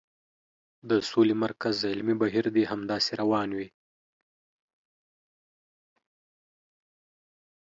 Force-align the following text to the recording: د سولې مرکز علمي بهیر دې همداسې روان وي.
د 0.89 0.91
سولې 1.09 1.35
مرکز 1.43 1.75
علمي 1.91 2.15
بهیر 2.21 2.45
دې 2.55 2.63
همداسې 2.71 3.11
روان 3.21 3.49
وي. 3.57 3.67